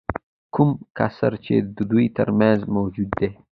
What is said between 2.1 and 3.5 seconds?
ترمنځ موجود دی